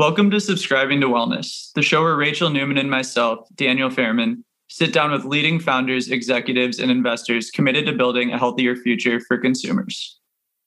[0.00, 4.92] Welcome to Subscribing to Wellness, the show where Rachel Newman and myself, Daniel Fairman, sit
[4.92, 10.18] down with leading founders, executives, and investors committed to building a healthier future for consumers.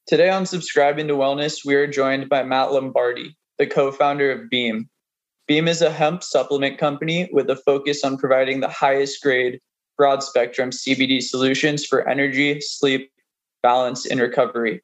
[0.06, 4.50] Today on Subscribing to Wellness, we are joined by Matt Lombardi, the co founder of
[4.50, 4.90] Beam.
[5.48, 9.60] Beam is a hemp supplement company with a focus on providing the highest grade,
[9.98, 13.10] broad spectrum CBD solutions for energy, sleep,
[13.64, 14.84] balance, and recovery.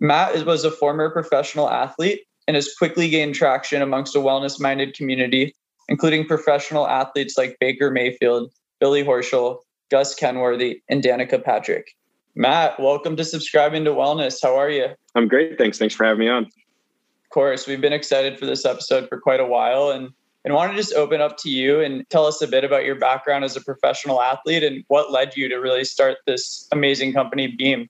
[0.00, 4.94] Matt was a former professional athlete and has quickly gained traction amongst a wellness minded
[4.94, 5.54] community,
[5.88, 9.60] including professional athletes like Baker Mayfield, Billy Horschel,
[9.90, 11.94] Gus Kenworthy, and Danica Patrick.
[12.34, 14.40] Matt, welcome to Subscribing to Wellness.
[14.42, 14.88] How are you?
[15.14, 15.56] I'm great.
[15.56, 15.78] Thanks.
[15.78, 16.44] Thanks for having me on.
[16.44, 20.10] Of course, we've been excited for this episode for quite a while and
[20.44, 22.96] and want to just open up to you and tell us a bit about your
[22.96, 27.48] background as a professional athlete and what led you to really start this amazing company
[27.48, 27.88] Beam.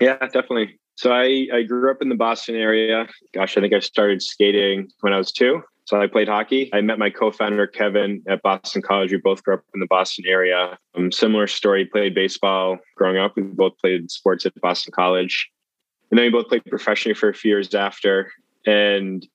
[0.00, 0.78] Yeah, definitely.
[0.96, 3.08] So I, I grew up in the Boston area.
[3.32, 5.62] Gosh, I think I started skating when I was two.
[5.86, 6.70] So I played hockey.
[6.72, 9.12] I met my co-founder Kevin at Boston College.
[9.12, 10.78] We both grew up in the Boston area.
[10.94, 11.84] Um, similar story.
[11.84, 13.36] Played baseball growing up.
[13.36, 15.50] We both played sports at Boston College,
[16.10, 18.32] and then we both played professionally for a few years after.
[18.66, 19.26] And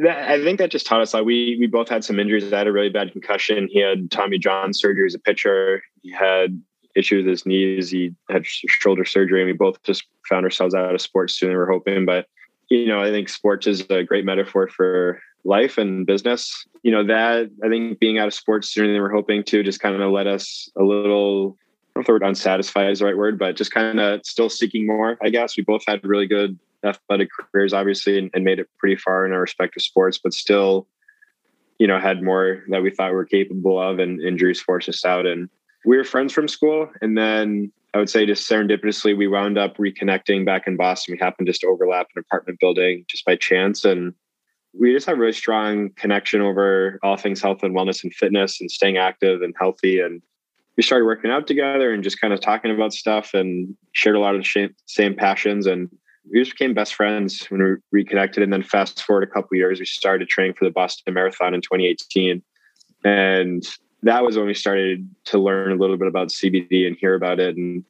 [0.00, 2.52] that, I think that just taught us like we we both had some injuries.
[2.52, 3.68] I had a really bad concussion.
[3.70, 5.82] He had Tommy John surgery as a pitcher.
[6.02, 6.60] He had
[6.94, 7.90] issues with his knees.
[7.90, 11.70] He had shoulder surgery, and we both just found ourselves out of sports sooner were
[11.70, 12.04] hoping.
[12.04, 12.26] But
[12.70, 16.66] you know, I think sports is a great metaphor for life and business.
[16.82, 19.62] You know, that I think being out of sports sooner than we we're hoping to
[19.62, 21.56] just kind of let us a little.
[21.96, 24.20] I don't know if the word unsatisfied is the right word, but just kind of
[24.24, 25.16] still seeking more.
[25.22, 28.96] I guess we both had really good athletic careers, obviously, and, and made it pretty
[28.96, 30.86] far in our respective sports, but still,
[31.78, 35.04] you know, had more that we thought we were capable of, and injuries forced us
[35.04, 35.26] out.
[35.26, 35.48] And
[35.84, 36.88] we were friends from school.
[37.00, 41.12] And then I would say just serendipitously, we wound up reconnecting back in Boston.
[41.12, 43.84] We happened just to overlap an apartment building just by chance.
[43.84, 44.14] And
[44.78, 48.60] we just have a really strong connection over all things health and wellness and fitness
[48.60, 50.00] and staying active and healthy.
[50.00, 50.20] And
[50.76, 54.20] we started working out together and just kind of talking about stuff and shared a
[54.20, 55.66] lot of the same passions.
[55.66, 55.88] And
[56.30, 58.42] we just became best friends when we reconnected.
[58.42, 61.60] And then fast forward a couple years, we started training for the Boston Marathon in
[61.60, 62.42] 2018.
[63.04, 63.66] And
[64.02, 67.40] that was when we started to learn a little bit about CBD and hear about
[67.40, 67.56] it.
[67.56, 67.84] And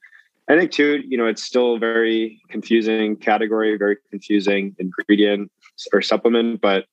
[0.48, 5.50] I think too, you know, it's still a very confusing category, very confusing ingredient
[5.92, 6.86] or supplement, but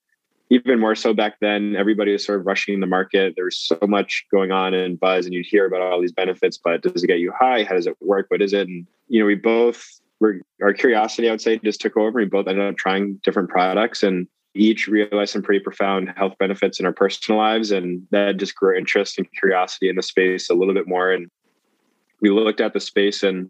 [0.50, 3.32] even more so back then, everybody was sort of rushing the market.
[3.36, 6.58] There was so much going on and buzz, and you'd hear about all these benefits,
[6.58, 7.64] but does it get you high?
[7.64, 8.26] How does it work?
[8.28, 8.68] What is it?
[8.68, 10.01] And you know, we both
[10.62, 12.18] our curiosity, I would say, just took over.
[12.18, 16.78] We both ended up trying different products and each realized some pretty profound health benefits
[16.78, 17.70] in our personal lives.
[17.70, 21.10] And that just grew interest and curiosity in the space a little bit more.
[21.10, 21.30] And
[22.20, 23.48] we looked at the space and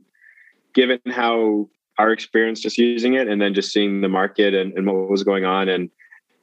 [0.74, 1.68] given how
[1.98, 5.24] our experience just using it and then just seeing the market and, and what was
[5.24, 5.90] going on and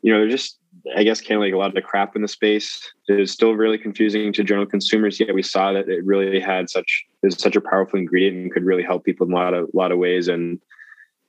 [0.02, 0.59] you know, there's just
[0.96, 2.82] I guess kind of like a lot of the crap in the space.
[3.08, 5.20] is still really confusing to general consumers.
[5.20, 8.64] Yet we saw that it really had such is such a powerful ingredient and could
[8.64, 10.28] really help people in a lot of lot of ways.
[10.28, 10.60] And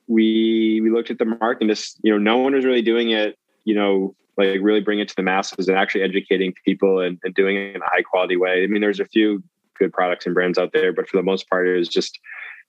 [0.07, 3.11] we we looked at the market and just you know no one was really doing
[3.11, 7.19] it you know like really bring it to the masses and actually educating people and,
[7.23, 9.41] and doing it in a high quality way i mean there's a few
[9.77, 12.19] good products and brands out there but for the most part it was just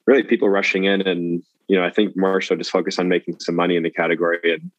[0.07, 3.39] really people rushing in and you know i think more so just focus on making
[3.41, 4.71] some money in the category and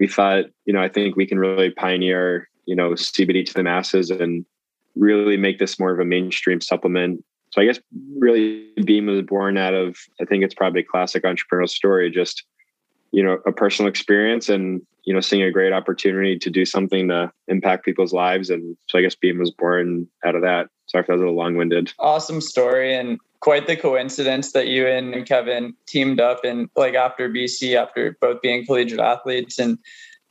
[0.00, 3.62] we thought you know i think we can really pioneer you know cbd to the
[3.62, 4.44] masses and
[4.96, 7.24] really make this more of a mainstream supplement
[7.54, 7.78] so I guess
[8.18, 12.42] really Beam was born out of, I think it's probably a classic entrepreneurial story, just,
[13.12, 17.06] you know, a personal experience and, you know, seeing a great opportunity to do something
[17.06, 18.50] to impact people's lives.
[18.50, 20.66] And so I guess Beam was born out of that.
[20.86, 21.92] Sorry if that was a little long winded.
[22.00, 22.92] Awesome story.
[22.92, 28.16] And quite the coincidence that you and Kevin teamed up and like after BC, after
[28.18, 29.58] both being collegiate athletes.
[29.58, 29.78] And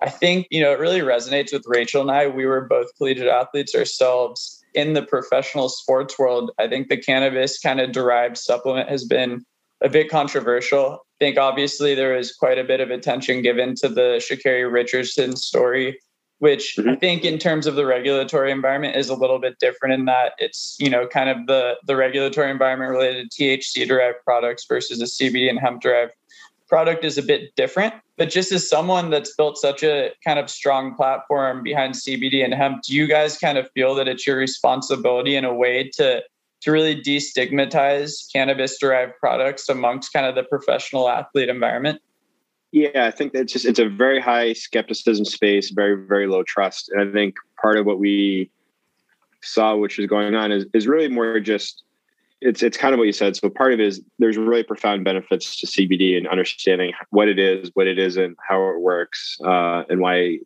[0.02, 2.26] I think, you know, it really resonates with Rachel and I.
[2.26, 7.60] We were both collegiate athletes ourselves in the professional sports world, I think the cannabis
[7.60, 9.46] kind of derived supplement has been
[9.82, 10.94] a bit controversial.
[10.94, 15.36] I think obviously there is quite a bit of attention given to the Sha'Carri Richardson
[15.36, 16.00] story,
[16.44, 16.90] which mm-hmm.
[16.90, 20.34] I think in terms of the regulatory environment is a little bit different in that
[20.40, 25.02] it's, you know, kind of the the regulatory environment related to THC derived products versus
[25.02, 26.12] a CBD and hemp derived
[26.68, 27.94] product is a bit different.
[28.18, 32.54] But just as someone that's built such a kind of strong platform behind CBD and
[32.54, 36.22] hemp, do you guys kind of feel that it's your responsibility in a way to
[36.64, 42.02] to really destigmatize cannabis derived products amongst kind of the professional athlete environment?
[42.74, 46.90] Yeah, I think it's just it's a very high skepticism space, very very low trust,
[46.90, 48.50] and I think part of what we
[49.44, 51.84] saw, which is going on, is is really more just
[52.42, 53.36] it's it's kind of what you said.
[53.36, 57.38] So part of it is there's really profound benefits to CBD and understanding what it
[57.38, 60.40] is, what it isn't, how it works, uh, and why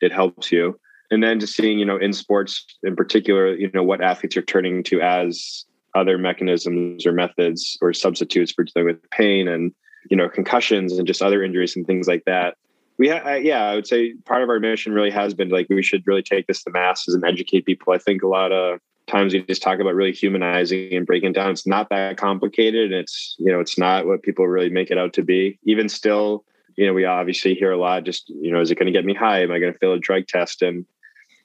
[0.00, 0.80] it helps you.
[1.10, 4.42] And then just seeing, you know, in sports in particular, you know, what athletes are
[4.42, 9.74] turning to as other mechanisms or methods or substitutes for dealing with pain and
[10.10, 12.56] you know concussions and just other injuries and things like that.
[12.96, 15.82] We ha- yeah i would say part of our mission really has been like we
[15.82, 17.92] should really take this to masses and educate people.
[17.92, 21.50] I think a lot of times we just talk about really humanizing and breaking down.
[21.50, 22.92] It's not that complicated.
[22.92, 25.58] It's you know it's not what people really make it out to be.
[25.64, 26.44] Even still
[26.76, 29.04] you know we obviously hear a lot just you know is it going to get
[29.04, 29.42] me high?
[29.42, 30.62] Am i going to fail a drug test?
[30.62, 30.86] And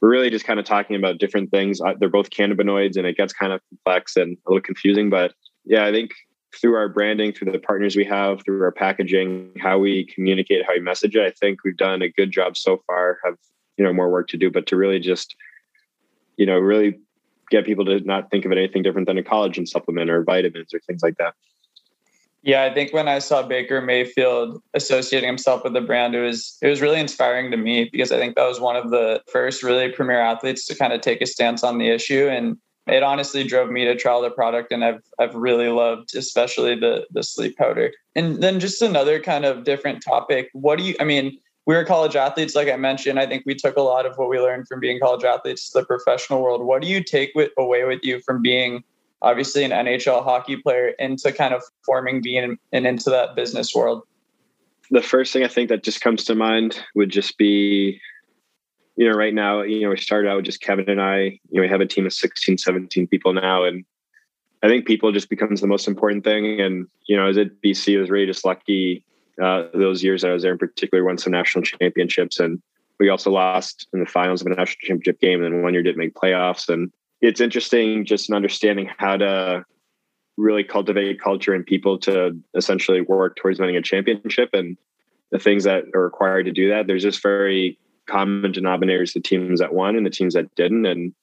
[0.02, 1.82] we're really just kind of talking about different things.
[2.00, 5.34] They're both cannabinoids and it gets kind of complex and a little confusing but
[5.66, 6.12] yeah i think
[6.56, 10.74] through our branding through the partners we have through our packaging how we communicate how
[10.74, 13.36] we message it i think we've done a good job so far have
[13.78, 15.36] you know more work to do but to really just
[16.38, 17.00] you know really
[17.50, 20.74] get people to not think of it anything different than a collagen supplement or vitamins
[20.74, 21.34] or things like that.
[22.42, 26.58] Yeah, I think when I saw Baker Mayfield associating himself with the brand, it was
[26.62, 29.62] it was really inspiring to me because I think that was one of the first
[29.62, 32.30] really premier athletes to kind of take a stance on the issue.
[32.30, 32.58] And
[32.92, 37.06] it honestly drove me to trial the product and I've I've really loved especially the
[37.12, 37.92] the sleep powder.
[38.16, 40.50] And then just another kind of different topic.
[40.54, 43.20] What do you I mean, we were college athletes, like I mentioned.
[43.20, 45.80] I think we took a lot of what we learned from being college athletes to
[45.80, 46.64] the professional world.
[46.64, 48.84] What do you take with, away with you from Beam
[49.22, 54.04] obviously an NHL hockey player into kind of forming being and into that business world?
[54.92, 58.02] The first thing I think that just comes to mind would just be,
[59.00, 61.54] you know, right now, you know, we started out with just Kevin and I, you
[61.54, 63.64] know, we have a team of 16, 17 people now.
[63.64, 63.86] And
[64.62, 66.60] I think people just becomes the most important thing.
[66.60, 69.06] And, you know, as at BC, I was really just lucky
[69.42, 72.62] uh, those years I was there in particular won some national championships and
[73.00, 75.82] we also lost in the finals of a national championship game and then one year
[75.82, 76.92] didn't make playoffs and
[77.22, 79.64] it's interesting just in understanding how to
[80.36, 84.76] really cultivate culture and people to essentially work towards winning a championship and
[85.32, 87.80] the things that are required to do that there's just very
[88.10, 90.86] common denominators the teams that won and the teams that didn't.
[90.86, 91.14] And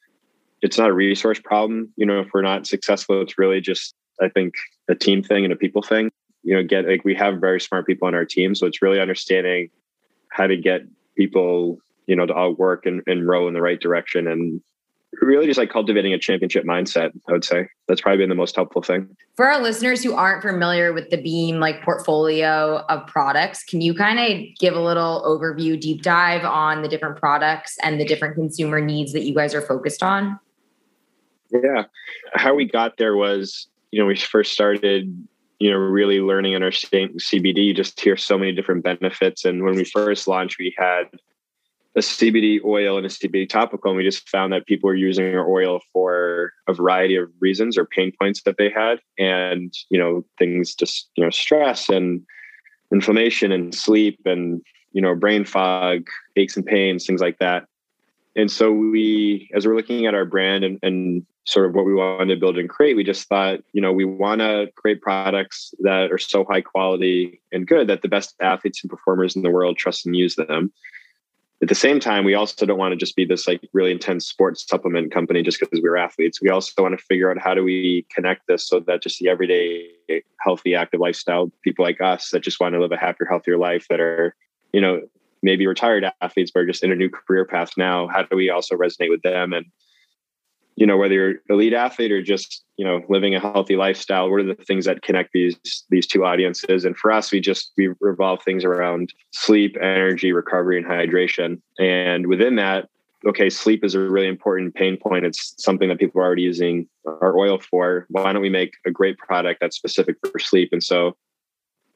[0.63, 1.93] it's not a resource problem.
[1.97, 4.55] You know if we're not successful it's really just i think
[4.89, 6.11] a team thing and a people thing.
[6.43, 8.55] You know get like we have very smart people on our team.
[8.55, 9.71] So it's really understanding
[10.31, 10.83] how to get
[11.17, 14.61] people you know to all work and, and row in the right direction and
[15.21, 17.69] really just like cultivating a championship mindset i would say.
[17.89, 19.09] That's probably been the most helpful thing.
[19.37, 23.95] For our listeners who aren't familiar with the beam like portfolio of products can you
[23.95, 28.35] kind of give a little overview deep dive on the different products and the different
[28.35, 30.39] consumer needs that you guys are focused on?
[31.51, 31.85] Yeah.
[32.35, 35.27] How we got there was you know we first started
[35.59, 39.45] you know, really learning and understanding CBD, you just hear so many different benefits.
[39.45, 41.05] And when we first launched, we had
[41.97, 45.35] a CBD oil and a CBD topical, and we just found that people were using
[45.35, 49.99] our oil for a variety of reasons or pain points that they had, and you
[49.99, 52.23] know, things just you know, stress and
[52.93, 54.63] inflammation and sleep and
[54.93, 57.67] you know, brain fog, aches and pains, things like that.
[58.35, 61.93] And so we, as we're looking at our brand and, and sort of what we
[61.93, 65.75] wanted to build and create, we just thought, you know, we want to create products
[65.81, 69.51] that are so high quality and good that the best athletes and performers in the
[69.51, 70.73] world trust and use them.
[71.63, 74.27] At the same time, we also don't want to just be this like really intense
[74.27, 76.43] sports supplement company just because we're athletes.
[76.43, 79.29] We also want to figure out how do we connect this so that just the
[79.29, 79.89] everyday
[80.41, 83.87] healthy, active lifestyle people like us that just want to live a happier, healthier life
[83.89, 84.37] that are,
[84.75, 85.01] you know,
[85.43, 88.07] maybe retired athletes but are just in a new career path now.
[88.09, 89.65] How do we also resonate with them and
[90.77, 94.41] you know whether you're elite athlete or just you know living a healthy lifestyle what
[94.41, 95.57] are the things that connect these
[95.91, 96.85] these two audiences?
[96.85, 101.61] And for us we just we revolve things around sleep energy recovery and hydration.
[101.79, 102.89] And within that
[103.27, 105.25] okay sleep is a really important pain point.
[105.25, 108.07] It's something that people are already using our oil for.
[108.11, 110.69] Why don't we make a great product that's specific for sleep?
[110.73, 111.17] And so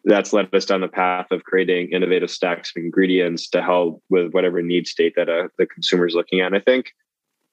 [0.04, 4.32] that's led us down the path of creating innovative stacks of ingredients to help with
[4.32, 6.46] whatever need state that uh, the consumer is looking at.
[6.46, 6.94] And i think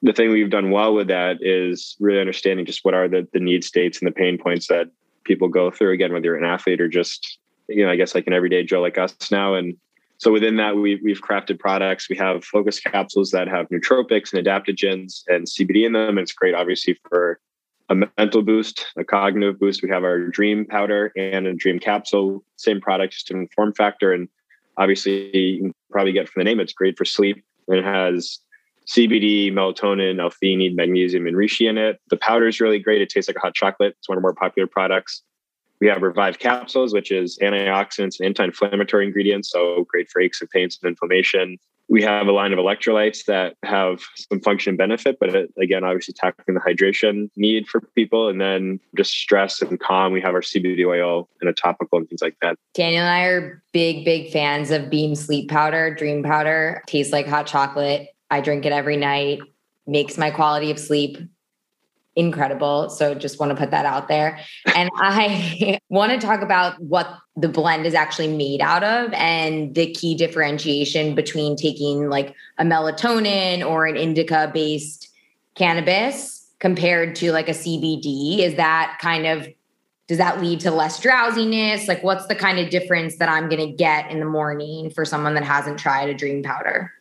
[0.02, 3.40] the thing we've done well with that is really understanding just what are the, the
[3.40, 4.88] need states and the pain points that
[5.24, 7.38] people go through again whether you're an athlete or just
[7.68, 9.54] you know i guess like an everyday joe like us now.
[9.54, 9.76] And
[10.18, 12.08] so within that we, we've crafted products.
[12.08, 16.10] We have focus capsules that have nootropics and adaptogens and cbd in them.
[16.10, 17.40] And it's great obviously for
[17.90, 19.82] a mental boost a cognitive boost.
[19.82, 24.12] We have our dream powder and a dream capsule same product just in form factor.
[24.12, 24.28] And
[24.76, 27.44] obviously you can probably get from the name it's great for sleep.
[27.68, 28.40] And it has
[28.88, 32.00] CBD, melatonin, L-theanine, magnesium, and reishi in it.
[32.08, 33.02] The powder is really great.
[33.02, 33.94] It tastes like a hot chocolate.
[33.98, 35.22] It's one of our more popular products.
[35.80, 40.50] We have Revive capsules, which is antioxidants and anti-inflammatory ingredients, so great for aches and
[40.50, 41.58] pains and inflammation.
[41.88, 46.12] we have a line of electrolytes that have some function benefit, but it, again, obviously
[46.12, 48.28] tackling the hydration need for people.
[48.28, 52.08] And then just stress and calm, we have our CBD oil and a topical and
[52.08, 52.56] things like that.
[52.74, 56.82] Daniel and I are big, big fans of Beam Sleep Powder, Dream Powder.
[56.86, 58.08] Tastes like hot chocolate.
[58.30, 59.40] I drink it every night,
[59.86, 61.18] makes my quality of sleep
[62.18, 62.90] incredible.
[62.90, 64.40] So just want to put that out there.
[64.74, 69.74] And I want to talk about what the blend is actually made out of and
[69.74, 75.08] the key differentiation between taking like a melatonin or an indica based
[75.54, 78.40] cannabis compared to like a CBD.
[78.40, 79.48] Is that kind of
[80.08, 81.86] does that lead to less drowsiness?
[81.86, 85.04] Like what's the kind of difference that I'm going to get in the morning for
[85.04, 86.92] someone that hasn't tried a dream powder?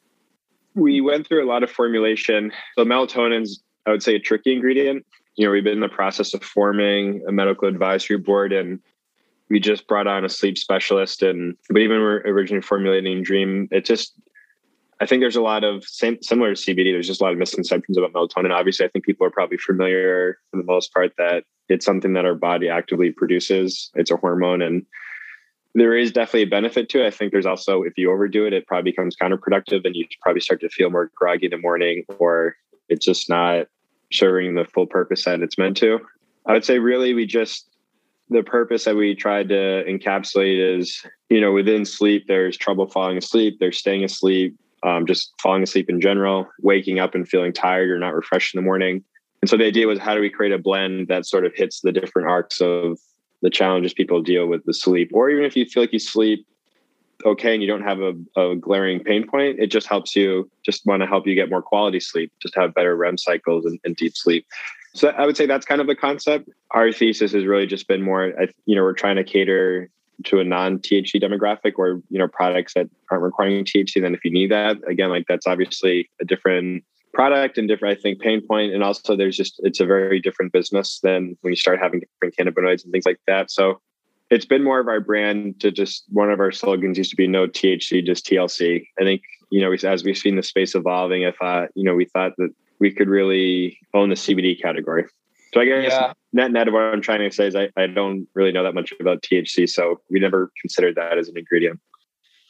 [0.77, 2.51] We went through a lot of formulation.
[2.77, 5.05] So melatonin's I would say a tricky ingredient.
[5.35, 8.79] You know, we've been in the process of forming a medical advisory board and
[9.49, 13.85] we just brought on a sleep specialist and but even we're originally formulating dream it
[13.85, 14.13] just
[14.99, 17.39] i think there's a lot of same similar to cbd there's just a lot of
[17.39, 21.43] misconceptions about melatonin obviously i think people are probably familiar for the most part that
[21.69, 24.85] it's something that our body actively produces it's a hormone and
[25.79, 28.53] there is definitely a benefit to it i think there's also if you overdo it
[28.53, 32.03] it probably becomes counterproductive and you probably start to feel more groggy in the morning
[32.19, 32.55] or
[32.89, 33.67] it's just not
[34.11, 35.99] serving the full purpose that it's meant to.
[36.45, 37.69] I would say really we just
[38.29, 43.17] the purpose that we tried to encapsulate is, you know, within sleep, there's trouble falling
[43.17, 44.53] asleep, there's staying asleep,
[44.83, 48.61] um, just falling asleep in general, waking up and feeling tired or not refreshed in
[48.61, 49.01] the morning.
[49.41, 51.79] And so the idea was how do we create a blend that sort of hits
[51.79, 52.99] the different arcs of
[53.41, 56.45] the challenges people deal with the sleep, or even if you feel like you sleep
[57.25, 60.85] okay and you don't have a, a glaring pain point, it just helps you, just
[60.85, 63.95] want to help you get more quality sleep, just have better REM cycles and, and
[63.95, 64.45] deep sleep.
[64.93, 66.49] So I would say that's kind of the concept.
[66.71, 68.33] Our thesis has really just been more,
[68.65, 69.89] you know, we're trying to cater
[70.23, 74.01] to a non-THC demographic or, you know, products that aren't requiring THC.
[74.01, 76.83] Then if you need that, again, like that's obviously a different
[77.13, 78.73] product and different, I think, pain point.
[78.73, 82.35] And also there's just, it's a very different business than when you start having different
[82.35, 83.49] cannabinoids and things like that.
[83.51, 83.81] So
[84.29, 87.27] it's been more of our brand to just one of our slogans used to be
[87.27, 88.85] no THC, just TLC.
[88.99, 89.21] I think,
[89.51, 92.49] you know, as we've seen the space evolving, I thought, you know, we thought that
[92.79, 95.05] we could really own the CBD category.
[95.53, 96.13] So I guess yeah.
[96.33, 98.75] net net of what I'm trying to say is I, I don't really know that
[98.75, 99.69] much about THC.
[99.69, 101.79] So we never considered that as an ingredient.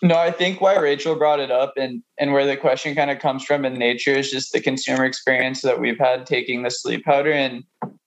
[0.04, 3.20] No, I think why Rachel brought it up and and where the question kind of
[3.20, 7.04] comes from in nature is just the consumer experience that we've had taking the sleep
[7.04, 7.64] powder and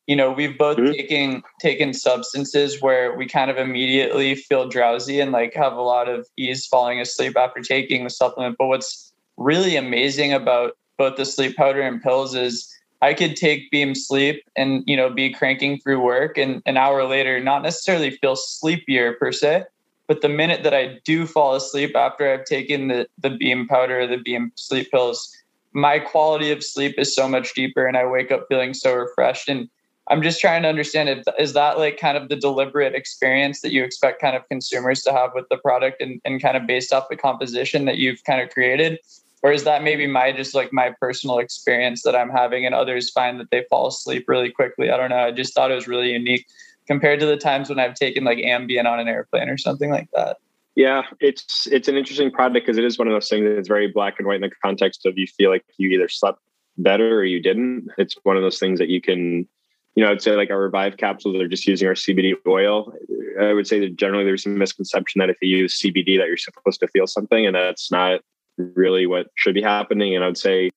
[0.07, 0.93] you know we've both mm-hmm.
[0.93, 6.09] taken taken substances where we kind of immediately feel drowsy and like have a lot
[6.09, 11.25] of ease falling asleep after taking the supplement but what's really amazing about both the
[11.25, 12.69] sleep powder and pills is
[13.03, 17.05] I could take beam sleep and you know be cranking through work and an hour
[17.05, 19.65] later not necessarily feel sleepier per se
[20.11, 24.09] but the minute that I do fall asleep after I've taken the the beam powder
[24.09, 25.33] the beam sleep pills
[25.73, 29.49] my quality of sleep is so much deeper and I wake up feeling so refreshed
[29.49, 29.69] and
[30.09, 33.71] I'm just trying to understand if is that like kind of the deliberate experience that
[33.71, 36.93] you expect kind of consumers to have with the product and, and kind of based
[36.93, 38.99] off the composition that you've kind of created?
[39.45, 43.11] Or is that maybe my just like my personal experience that I'm having and others
[43.11, 44.91] find that they fall asleep really quickly?
[44.91, 45.25] I don't know.
[45.27, 46.47] I just thought it was really unique
[46.91, 50.09] compared to the times when I've taken like Ambien on an airplane or something like
[50.13, 50.39] that.
[50.75, 53.87] Yeah, it's it's an interesting product because it is one of those things that's very
[53.87, 56.41] black and white in the context of you feel like you either slept
[56.79, 57.89] better or you didn't.
[57.97, 59.47] It's one of those things that you can
[59.95, 62.93] you know, I'd say like our Revive capsules are just using our CBD oil.
[63.41, 66.37] I would say that generally there's a misconception that if you use CBD that you're
[66.37, 68.21] supposed to feel something, and that's not
[68.57, 70.15] really what should be happening.
[70.15, 70.71] And I would say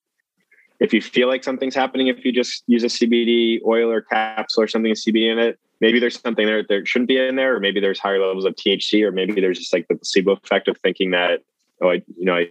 [0.80, 4.64] if you feel like something's happening, if you just use a CBD oil or capsule
[4.64, 7.56] or something with CBD in it, maybe there's something there that shouldn't be in there,
[7.56, 10.70] or maybe there's higher levels of THC, or maybe there's just like the placebo effect
[10.70, 11.42] of thinking that,
[11.82, 12.48] oh, I, you know, I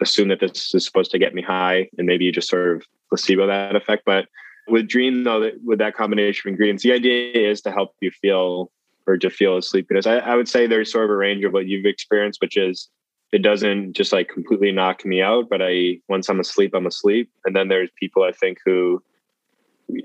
[0.00, 2.86] assume that this is supposed to get me high, and maybe you just sort of
[3.10, 4.04] placebo that effect.
[4.06, 4.28] But
[4.70, 8.70] with dream though with that combination of ingredients the idea is to help you feel
[9.06, 11.52] or to feel asleep because I, I would say there's sort of a range of
[11.52, 12.88] what you've experienced which is
[13.32, 17.30] it doesn't just like completely knock me out but i once i'm asleep i'm asleep
[17.44, 19.02] and then there's people i think who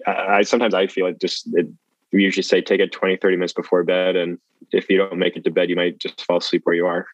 [0.07, 1.67] i, I sometimes i feel like just it,
[2.11, 4.37] we usually say take it 20 30 minutes before bed and
[4.71, 7.05] if you don't make it to bed you might just fall asleep where you are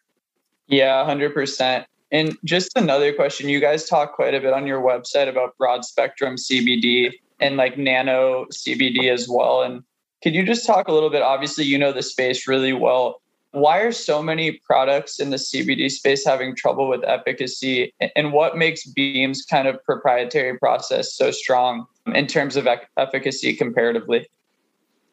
[0.68, 5.28] yeah 100% and just another question you guys talk quite a bit on your website
[5.28, 9.62] about broad spectrum cbd and like nano CBD as well.
[9.62, 9.82] And
[10.22, 11.22] could you just talk a little bit?
[11.22, 13.20] Obviously, you know the space really well.
[13.50, 17.92] Why are so many products in the CBD space having trouble with efficacy?
[18.16, 21.84] And what makes Beam's kind of proprietary process so strong
[22.14, 24.26] in terms of efficacy comparatively?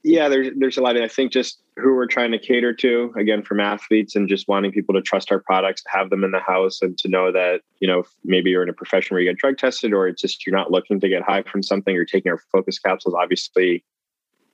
[0.04, 0.96] Yeah, there's there's a lot.
[0.96, 4.48] Of, I think just who we're trying to cater to again from athletes and just
[4.48, 7.62] wanting people to trust our products, have them in the house, and to know that
[7.80, 10.46] you know maybe you're in a profession where you get drug tested, or it's just
[10.46, 11.94] you're not looking to get high from something.
[11.94, 13.14] You're taking our focus capsules.
[13.14, 13.84] Obviously,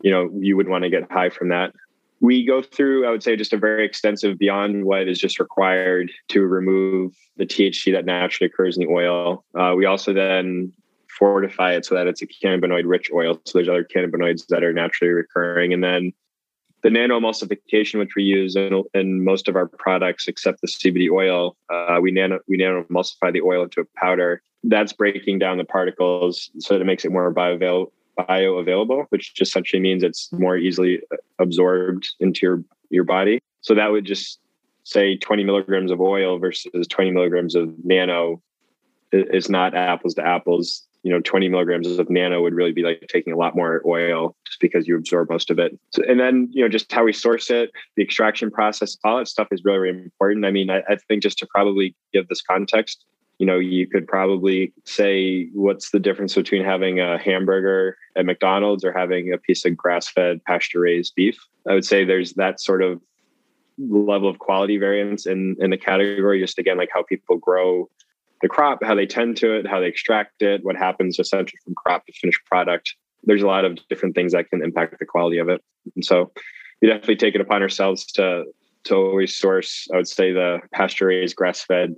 [0.02, 1.74] you know you would want to get high from that.
[2.22, 6.12] We go through, I would say, just a very extensive beyond what is just required
[6.30, 9.44] to remove the THC that naturally occurs in the oil.
[9.54, 10.72] Uh, we also then
[11.18, 13.40] fortify it so that it's a cannabinoid rich oil.
[13.46, 15.74] So there's other cannabinoids that are naturally recurring.
[15.74, 16.12] And then
[16.84, 21.10] the nano emulsification, which we use in, in most of our products except the CBD
[21.10, 24.42] oil, uh, we nano we nano emulsify the oil into a powder.
[24.64, 29.52] That's breaking down the particles so that it makes it more bioavail- bioavailable, which just
[29.52, 31.02] essentially means it's more easily
[31.40, 33.40] absorbed into your your body.
[33.62, 34.40] So that would just
[34.84, 38.42] say 20 milligrams of oil versus 20 milligrams of nano
[39.12, 43.06] is not apples to apples you know 20 milligrams of nano would really be like
[43.08, 45.78] taking a lot more oil just because you absorb most of it.
[45.92, 49.28] So, and then you know just how we source it the extraction process all that
[49.28, 50.46] stuff is really, really important.
[50.46, 53.06] I mean I, I think just to probably give this context
[53.38, 58.84] you know you could probably say what's the difference between having a hamburger at mcdonald's
[58.84, 61.38] or having a piece of grass-fed pasture raised beef.
[61.70, 63.00] I would say there's that sort of
[63.78, 67.88] level of quality variance in in the category just again like how people grow
[68.46, 71.74] the crop, how they tend to it, how they extract it, what happens essentially from
[71.74, 72.94] crop to finished product.
[73.24, 75.64] There's a lot of different things that can impact the quality of it.
[75.96, 76.32] And so
[76.80, 78.46] we definitely take it upon ourselves to
[78.84, 81.96] to always source, I would say the pasture raised grass fed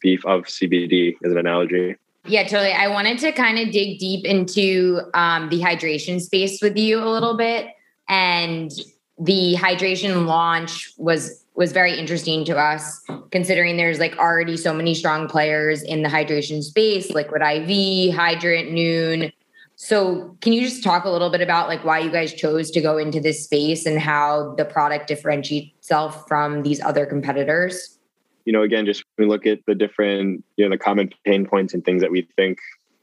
[0.00, 1.96] beef of CBD as an analogy.
[2.26, 2.70] Yeah, totally.
[2.70, 7.10] I wanted to kind of dig deep into um, the hydration space with you a
[7.10, 7.66] little bit.
[8.08, 8.70] And
[9.18, 14.94] the hydration launch was was very interesting to us considering there's like already so many
[14.94, 18.10] strong players in the hydration space Liquid I.V.
[18.10, 19.32] hydrant Nuun.
[19.74, 22.80] so can you just talk a little bit about like why you guys chose to
[22.80, 27.98] go into this space and how the product differentiates itself from these other competitors
[28.44, 31.74] you know again just we look at the different you know the common pain points
[31.74, 32.60] and things that we think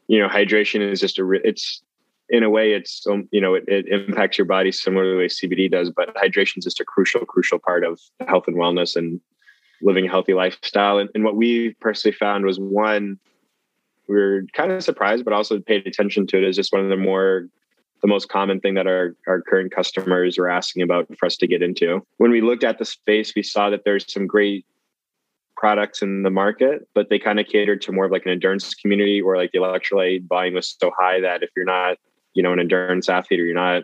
[0.07, 1.83] you know hydration is just a it's
[2.29, 5.17] in a way it's um, you know it, it, impacts your body similar to the
[5.17, 8.95] way cbd does but hydration is just a crucial crucial part of health and wellness
[8.95, 9.21] and
[9.81, 10.97] living a healthy lifestyle.
[10.97, 13.19] And, and what we personally found was one
[14.07, 16.89] we were kind of surprised but also paid attention to it as just one of
[16.89, 17.47] the more
[18.01, 21.47] the most common thing that our, our current customers were asking about for us to
[21.47, 22.05] get into.
[22.17, 24.65] When we looked at the space we saw that there's some great
[25.57, 28.75] products in the market, but they kind of catered to more of like an endurance
[28.75, 31.97] community or like the electrolyte volume was so high that if you're not
[32.35, 33.83] you know an endurance athlete or you're not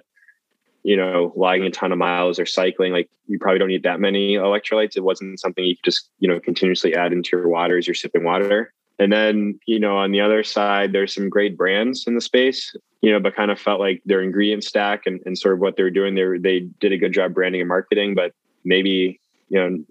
[0.83, 3.99] you know logging a ton of miles or cycling like you probably don't need that
[3.99, 4.95] many electrolytes.
[4.95, 7.95] It wasn't something you could just you know continuously add into your water as you're
[7.95, 8.73] sipping water.
[8.99, 12.75] And then you know on the other side there's some great brands in the space
[13.01, 15.75] you know but kind of felt like their ingredient stack and, and sort of what
[15.75, 18.31] they were doing they they did a good job branding and marketing but
[18.63, 19.83] maybe you know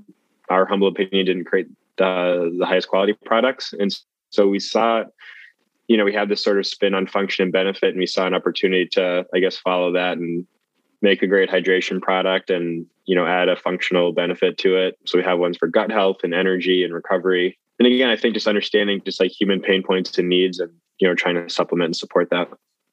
[0.51, 3.73] our humble opinion didn't create the, the highest quality products.
[3.79, 3.94] And
[4.31, 5.05] so we saw
[5.90, 8.24] you know, we had this sort of spin on function and benefit, and we saw
[8.24, 10.46] an opportunity to, I guess, follow that and
[11.03, 14.96] make a great hydration product and, you know, add a functional benefit to it.
[15.05, 17.59] So we have ones for gut health and energy and recovery.
[17.81, 21.09] And again, I think just understanding just like human pain points and needs and, you
[21.09, 22.48] know, trying to supplement and support that.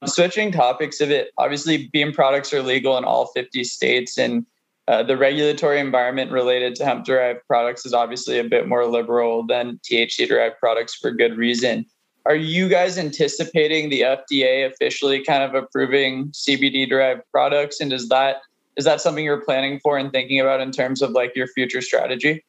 [0.07, 4.43] Switching topics a bit, obviously, beam products are legal in all 50 states, and
[4.87, 9.45] uh, the regulatory environment related to hemp derived products is obviously a bit more liberal
[9.45, 11.85] than THC derived products for good reason
[12.27, 17.79] are you guys anticipating the FDA officially kind of approving CBD derived products?
[17.79, 18.37] And is that
[18.75, 21.81] is that something you're planning for and thinking about in terms of like your future
[21.81, 22.43] strategy?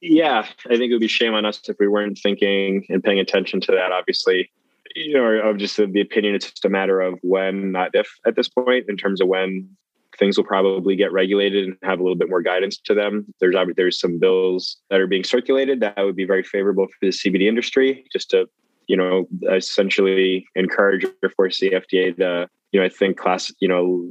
[0.00, 3.18] Yeah, I think it would be shame on us if we weren't thinking and paying
[3.18, 3.90] attention to that.
[3.90, 4.50] Obviously,
[4.94, 8.36] you know, of just the opinion, it's just a matter of when, not if, at
[8.36, 9.68] this point, in terms of when
[10.16, 13.26] things will probably get regulated and have a little bit more guidance to them.
[13.40, 16.94] There's obviously there's some bills that are being circulated that would be very favorable for
[17.00, 18.48] the CBD industry, just to
[18.88, 23.68] you know, essentially encourage or force the FDA to, you know, I think class, you
[23.68, 24.08] know,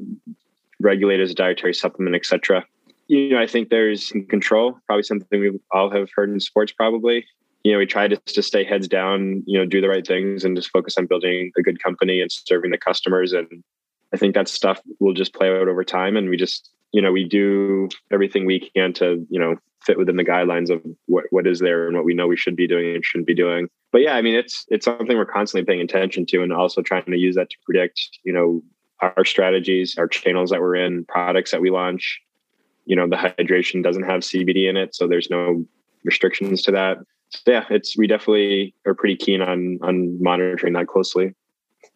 [0.79, 2.63] regulate as a dietary supplement, etc.
[3.07, 7.25] You know, I think there's control, probably something we all have heard in sports, probably.
[7.63, 10.45] You know, we try to just stay heads down, you know, do the right things
[10.45, 13.33] and just focus on building a good company and serving the customers.
[13.33, 13.63] And
[14.13, 16.15] I think that stuff will just play out over time.
[16.15, 20.17] And we just, you know, we do everything we can to, you know, fit within
[20.17, 22.95] the guidelines of what, what is there and what we know we should be doing
[22.95, 23.69] and shouldn't be doing.
[23.91, 27.05] But yeah, I mean, it's it's something we're constantly paying attention to, and also trying
[27.05, 28.61] to use that to predict, you know,
[28.99, 32.21] our strategies, our channels that we're in, products that we launch.
[32.85, 35.65] You know, the hydration doesn't have CBD in it, so there's no
[36.03, 36.97] restrictions to that.
[37.29, 41.33] So yeah, it's we definitely are pretty keen on on monitoring that closely.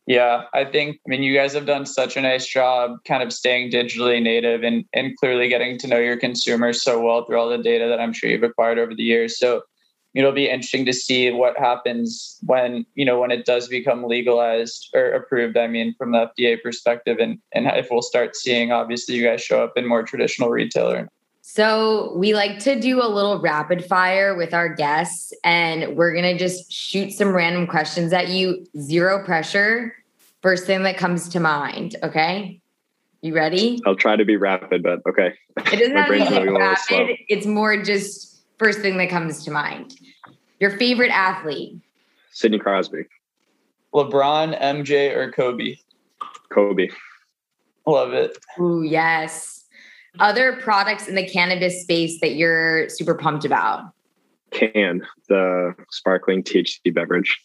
[0.07, 3.31] Yeah, I think, I mean, you guys have done such a nice job kind of
[3.31, 7.49] staying digitally native and, and clearly getting to know your consumers so well through all
[7.49, 9.37] the data that I'm sure you've acquired over the years.
[9.37, 9.61] So
[10.15, 14.89] it'll be interesting to see what happens when, you know, when it does become legalized
[14.93, 19.15] or approved, I mean, from the FDA perspective and, and if we'll start seeing, obviously,
[19.15, 21.07] you guys show up in more traditional retailer.
[21.53, 26.37] So we like to do a little rapid fire with our guests, and we're gonna
[26.37, 28.65] just shoot some random questions at you.
[28.79, 29.93] Zero pressure.
[30.41, 31.97] First thing that comes to mind.
[32.03, 32.61] Okay.
[33.19, 33.81] You ready?
[33.85, 35.33] I'll try to be rapid, but okay.
[35.57, 37.17] It doesn't have to be rapid.
[37.27, 39.97] It's more just first thing that comes to mind.
[40.61, 41.77] Your favorite athlete?
[42.31, 43.03] Sidney Crosby.
[43.93, 45.75] LeBron, MJ, or Kobe?
[46.47, 46.87] Kobe.
[47.85, 48.37] Love it.
[48.57, 49.61] Ooh, yes.
[50.19, 53.91] Other products in the cannabis space that you're super pumped about?
[54.52, 57.39] Cann, the sparkling THC beverage.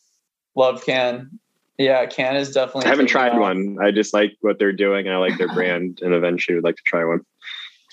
[0.56, 1.38] Love Cann.
[1.78, 2.86] Yeah, Cann is definitely.
[2.86, 3.40] I haven't tried out.
[3.40, 3.76] one.
[3.80, 6.76] I just like what they're doing and I like their brand and eventually would like
[6.76, 7.20] to try one.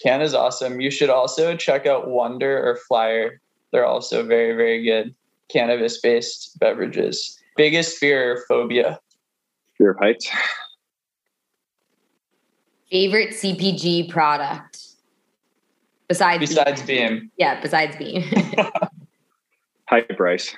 [0.01, 0.81] Cann is awesome.
[0.81, 3.39] You should also check out Wonder or Flyer.
[3.71, 5.13] They're also very, very good
[5.49, 7.39] cannabis based beverages.
[7.55, 8.99] Biggest fear or phobia?
[9.77, 10.29] Fear of heights.
[12.93, 14.77] Favorite CPG product?
[16.07, 17.09] Besides Besides Beam.
[17.09, 17.31] Beam.
[17.39, 18.21] Yeah, besides Beam.
[19.91, 20.53] Hyperice.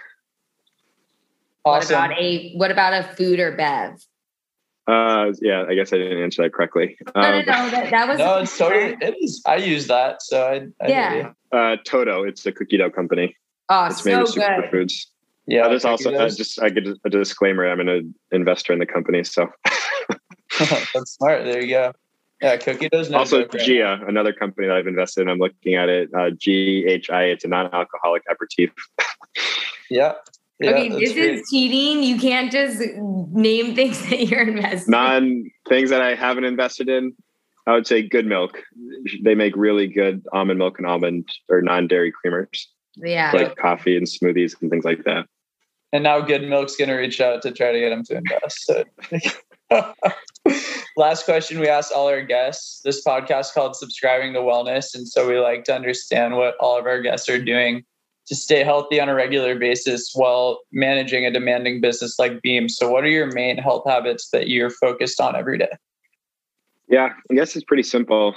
[1.63, 1.95] Awesome.
[1.95, 4.01] What about a what about a food or bev?
[4.85, 6.97] Uh, yeah, I guess I didn't answer that correctly.
[7.15, 9.41] Um, no, no, no, that, that was no, it's totally it is.
[9.45, 11.31] I use that, so I, I yeah.
[11.53, 13.33] Uh, Toto, it's a cookie dough company.
[13.69, 14.35] Oh, it's so good.
[14.35, 15.05] Superfoods.
[15.47, 17.65] Yeah, there's also uh, just I get a disclaimer.
[17.65, 19.47] I'm an investor in the company, so
[20.59, 21.45] that's smart.
[21.45, 21.93] There you go.
[22.41, 23.03] Yeah, cookie dough.
[23.13, 25.29] Also, Ghia, another company that I've invested in.
[25.29, 26.09] I'm looking at it.
[26.13, 27.31] Uh, GHI.
[27.31, 28.71] It's a non-alcoholic aperitif.
[29.89, 30.13] yeah,
[30.59, 31.35] yeah, okay, this great.
[31.35, 32.03] is cheating.
[32.03, 34.91] You can't just name things that you're investing.
[34.91, 37.13] Non things that I haven't invested in.
[37.67, 38.61] I would say Good Milk.
[39.23, 42.65] They make really good almond milk and almond or non-dairy creamers.
[42.97, 45.25] Yeah, like coffee and smoothies and things like that.
[45.91, 48.65] And now Good Milk's going to reach out to try to get them to invest.
[48.65, 48.83] So.
[50.97, 52.79] Last question we asked all our guests.
[52.83, 56.85] This podcast called Subscribing to Wellness, and so we like to understand what all of
[56.85, 57.83] our guests are doing
[58.27, 62.69] to stay healthy on a regular basis while managing a demanding business like Beam.
[62.69, 65.71] So, what are your main health habits that you're focused on every day?
[66.87, 68.35] Yeah, I guess it's pretty simple.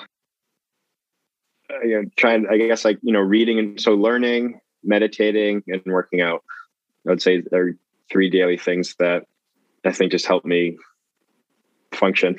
[1.70, 5.82] Uh, you know, trying, I guess, like you know, reading and so learning, meditating, and
[5.86, 6.42] working out.
[7.06, 7.72] I would say there are
[8.10, 9.24] three daily things that
[9.84, 10.76] I think just help me
[11.98, 12.36] function.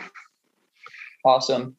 [1.26, 1.76] Awesome.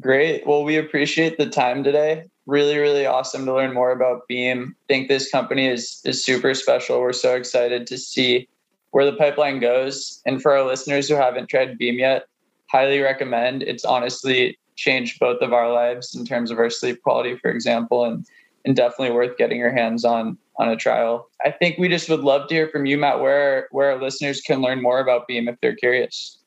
[0.00, 0.46] Great.
[0.46, 4.84] Well, we appreciate the time today really really awesome to learn more about beam I
[4.92, 8.48] think this company is is super special we're so excited to see
[8.90, 12.26] where the pipeline goes and for our listeners who haven't tried beam yet
[12.66, 17.36] highly recommend it's honestly changed both of our lives in terms of our sleep quality
[17.36, 18.26] for example and
[18.64, 22.20] and definitely worth getting your hands on on a trial i think we just would
[22.20, 25.48] love to hear from you matt where where our listeners can learn more about beam
[25.48, 26.38] if they're curious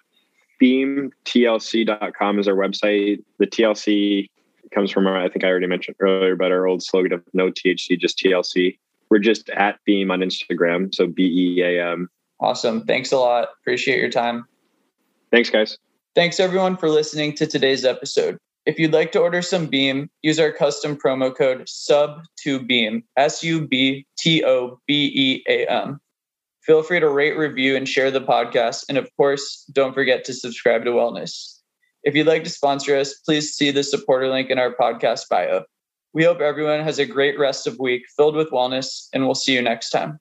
[0.61, 4.29] beamtlc.com is our website the tlc
[4.73, 7.49] comes from our, I think I already mentioned earlier about our old slogan of no
[7.49, 8.77] THC, just TLC.
[9.09, 12.09] We're just at Beam on Instagram, so B E A M.
[12.39, 12.83] Awesome.
[12.85, 13.49] Thanks a lot.
[13.61, 14.45] Appreciate your time.
[15.31, 15.77] Thanks, guys.
[16.15, 18.37] Thanks everyone for listening to today's episode.
[18.65, 23.67] If you'd like to order some Beam, use our custom promo code SUB2BEAM, S U
[23.67, 25.99] B T O B E A M.
[26.61, 28.85] Feel free to rate, review, and share the podcast.
[28.87, 31.59] And of course, don't forget to subscribe to Wellness.
[32.03, 35.63] If you'd like to sponsor us, please see the supporter link in our podcast bio.
[36.13, 39.53] We hope everyone has a great rest of week filled with wellness, and we'll see
[39.53, 40.19] you next time.